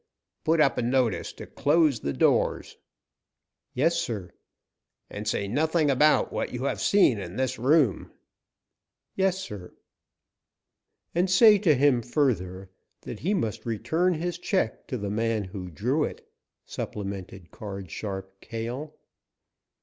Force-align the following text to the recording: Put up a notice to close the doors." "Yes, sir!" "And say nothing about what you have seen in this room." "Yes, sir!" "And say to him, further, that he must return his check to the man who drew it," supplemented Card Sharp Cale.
Put 0.43 0.59
up 0.59 0.79
a 0.79 0.81
notice 0.81 1.31
to 1.33 1.45
close 1.45 1.99
the 1.99 2.11
doors." 2.11 2.75
"Yes, 3.75 3.97
sir!" 4.01 4.31
"And 5.11 5.27
say 5.27 5.47
nothing 5.47 5.91
about 5.91 6.33
what 6.33 6.51
you 6.51 6.63
have 6.63 6.81
seen 6.81 7.19
in 7.19 7.35
this 7.35 7.59
room." 7.59 8.09
"Yes, 9.15 9.37
sir!" 9.37 9.75
"And 11.13 11.29
say 11.29 11.59
to 11.59 11.75
him, 11.75 12.01
further, 12.01 12.71
that 13.01 13.19
he 13.19 13.35
must 13.35 13.63
return 13.63 14.15
his 14.15 14.39
check 14.39 14.87
to 14.87 14.97
the 14.97 15.11
man 15.11 15.43
who 15.43 15.69
drew 15.69 16.03
it," 16.03 16.27
supplemented 16.65 17.51
Card 17.51 17.91
Sharp 17.91 18.41
Cale. 18.41 18.95